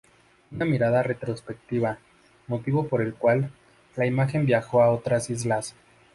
Una 0.51 0.65
mirada 0.65 1.03
retrospectiva"", 1.03 1.99
motivo 2.47 2.87
por 2.87 3.03
el 3.03 3.13
cual, 3.13 3.51
la 3.95 4.07
imagen 4.07 4.47
viajó 4.47 4.81
a 4.81 4.89
otras 4.89 5.29
islas. 5.29 5.75